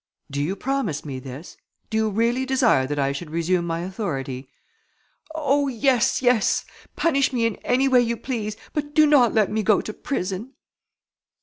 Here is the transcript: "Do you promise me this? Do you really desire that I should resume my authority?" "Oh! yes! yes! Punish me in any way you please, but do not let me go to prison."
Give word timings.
"Do 0.31 0.41
you 0.41 0.55
promise 0.55 1.05
me 1.05 1.19
this? 1.19 1.57
Do 1.91 1.97
you 1.97 2.09
really 2.09 2.43
desire 2.43 2.87
that 2.87 2.97
I 2.97 3.11
should 3.11 3.29
resume 3.29 3.67
my 3.67 3.81
authority?" 3.81 4.49
"Oh! 5.35 5.67
yes! 5.67 6.23
yes! 6.23 6.65
Punish 6.95 7.31
me 7.31 7.45
in 7.45 7.57
any 7.57 7.87
way 7.87 8.01
you 8.01 8.17
please, 8.17 8.57
but 8.73 8.95
do 8.95 9.05
not 9.05 9.31
let 9.35 9.51
me 9.51 9.61
go 9.61 9.79
to 9.79 9.93
prison." 9.93 10.53